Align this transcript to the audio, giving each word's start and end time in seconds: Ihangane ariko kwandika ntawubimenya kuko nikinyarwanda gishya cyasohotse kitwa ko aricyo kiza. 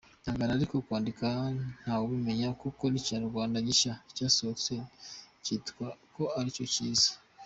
Ihangane 0.23 0.51
ariko 0.53 0.75
kwandika 0.85 1.27
ntawubimenya 1.81 2.49
kuko 2.61 2.83
nikinyarwanda 2.87 3.57
gishya 3.67 3.91
cyasohotse 4.15 4.73
kitwa 5.43 5.87
ko 6.13 6.23
aricyo 6.39 6.65
kiza. 6.73 7.11